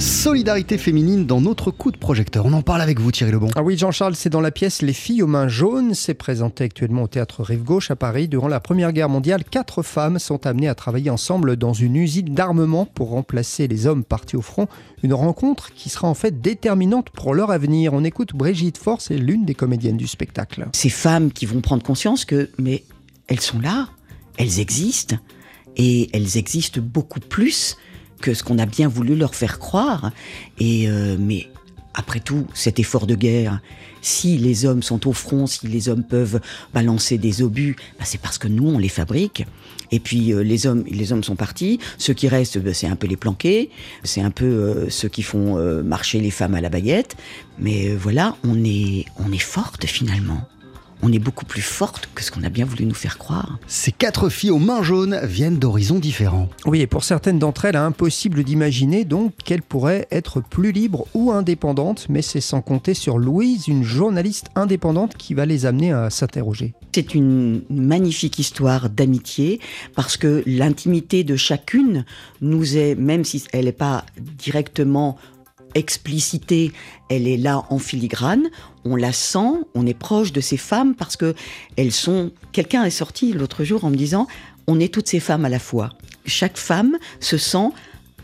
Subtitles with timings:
[0.00, 2.46] Solidarité féminine dans notre coup de projecteur.
[2.46, 3.48] On en parle avec vous Thierry Lebon.
[3.54, 5.92] Ah oui Jean-Charles, c'est dans la pièce Les filles aux mains jaunes.
[5.92, 8.28] C'est présenté actuellement au théâtre Rive Gauche à Paris.
[8.28, 12.34] Durant la Première Guerre mondiale, quatre femmes sont amenées à travailler ensemble dans une usine
[12.34, 14.68] d'armement pour remplacer les hommes partis au front.
[15.02, 17.92] Une rencontre qui sera en fait déterminante pour leur avenir.
[17.92, 20.68] On écoute Brigitte Force, c'est l'une des comédiennes du spectacle.
[20.74, 22.84] Ces femmes qui vont prendre conscience que, mais
[23.26, 23.88] elles sont là,
[24.38, 25.16] elles existent,
[25.76, 27.76] et elles existent beaucoup plus
[28.20, 30.12] que ce qu'on a bien voulu leur faire croire.
[30.58, 31.48] Et euh, mais
[31.94, 33.60] après tout, cet effort de guerre,
[34.00, 36.40] si les hommes sont au front, si les hommes peuvent
[36.72, 39.44] balancer des obus, bah, c'est parce que nous on les fabrique.
[39.92, 41.80] Et puis euh, les hommes, les hommes sont partis.
[41.98, 43.70] Ceux qui restent, bah, c'est un peu les planqués,
[44.04, 45.40] c'est un peu euh, ceux qui font
[45.82, 47.16] marcher les femmes à la baguette.
[47.58, 50.46] Mais voilà, on est, on est forte finalement
[51.02, 53.58] on est beaucoup plus forte que ce qu'on a bien voulu nous faire croire.
[53.66, 56.48] Ces quatre filles aux mains jaunes viennent d'horizons différents.
[56.66, 61.32] Oui, et pour certaines d'entre elles, impossible d'imaginer donc qu'elles pourraient être plus libres ou
[61.32, 66.10] indépendantes, mais c'est sans compter sur Louise, une journaliste indépendante qui va les amener à
[66.10, 66.74] s'interroger.
[66.92, 69.60] C'est une magnifique histoire d'amitié
[69.94, 72.04] parce que l'intimité de chacune
[72.40, 74.04] nous est, même si elle n'est pas
[74.38, 75.16] directement
[75.74, 76.72] explicité,
[77.08, 78.48] elle est là en filigrane,
[78.84, 81.34] on la sent, on est proche de ces femmes parce que
[81.76, 82.32] elles sont.
[82.52, 84.26] Quelqu'un est sorti l'autre jour en me disant
[84.66, 85.90] on est toutes ces femmes à la fois.
[86.26, 87.70] Chaque femme se sent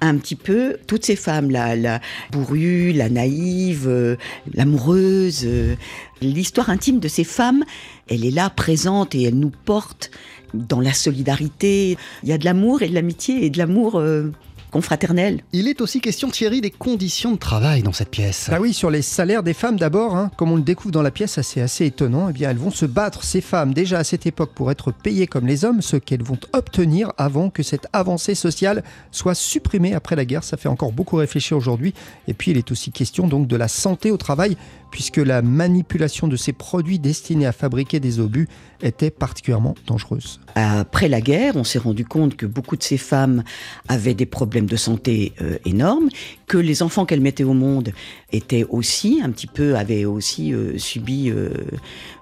[0.00, 4.16] un petit peu toutes ces femmes, la, la bourrue, la naïve, euh,
[4.52, 5.42] l'amoureuse.
[5.44, 5.76] Euh,
[6.20, 7.64] l'histoire intime de ces femmes,
[8.08, 10.10] elle est là, présente, et elle nous porte
[10.52, 11.96] dans la solidarité.
[12.22, 13.98] Il y a de l'amour et de l'amitié et de l'amour.
[13.98, 14.30] Euh,
[14.74, 15.40] confraternelle.
[15.52, 18.50] Il est aussi question, Thierry, des conditions de travail dans cette pièce.
[18.50, 20.32] Ah oui, sur les salaires des femmes d'abord, hein.
[20.36, 22.28] comme on le découvre dans la pièce, c'est assez étonnant.
[22.28, 25.28] Eh bien, elles vont se battre, ces femmes, déjà à cette époque, pour être payées
[25.28, 30.16] comme les hommes, ce qu'elles vont obtenir avant que cette avancée sociale soit supprimée après
[30.16, 30.42] la guerre.
[30.42, 31.94] Ça fait encore beaucoup réfléchir aujourd'hui.
[32.26, 34.56] Et puis, il est aussi question donc de la santé au travail,
[34.90, 38.48] puisque la manipulation de ces produits destinés à fabriquer des obus
[38.82, 40.40] était particulièrement dangereuse.
[40.54, 43.44] Après la guerre, on s'est rendu compte que beaucoup de ces femmes
[43.88, 46.08] avaient des problèmes de santé euh, énormes,
[46.46, 47.92] que les enfants qu'elles mettaient au monde
[48.32, 51.50] étaient aussi un petit peu avaient aussi euh, subi euh,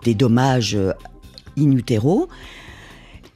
[0.04, 0.76] des dommages
[1.58, 2.28] in utero.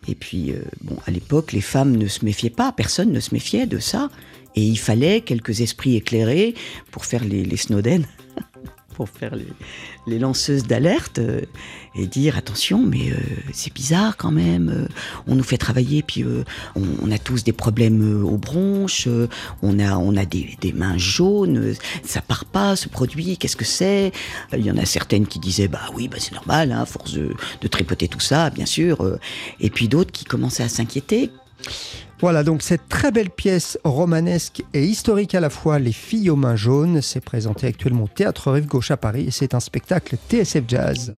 [0.09, 3.67] Et puis, bon, à l'époque, les femmes ne se méfiaient pas, personne ne se méfiait
[3.67, 4.09] de ça.
[4.55, 6.55] Et il fallait quelques esprits éclairés
[6.93, 8.07] pour faire les, les Snowden
[8.97, 9.35] pour faire
[10.07, 11.43] les, lanceuses d'alerte euh,
[11.95, 13.17] et dire attention, mais euh,
[13.53, 14.71] c'est bizarre quand même.
[14.71, 14.89] Euh,
[15.27, 16.25] on nous fait travailler, puis
[16.75, 19.07] on, a tous des problèmes aux bronches,
[19.63, 21.75] on a, on a des, mains jaunes,
[22.05, 24.13] ça part pas ce produit, qu'est-ce que c'est?
[24.53, 27.69] Il y en a certaines qui disaient bah oui, bah c'est normal, hein, force de,
[27.69, 29.19] tripoter tout ça, bien sûr.
[29.61, 31.31] et puis d'autres qui commençaient à s'inquiéter.
[32.21, 36.37] Voilà donc cette très belle pièce romanesque et historique à la fois, Les filles aux
[36.37, 40.17] mains jaunes, c'est présenté actuellement au Théâtre Rive Gauche à Paris et c'est un spectacle
[40.31, 41.15] TSF Jazz.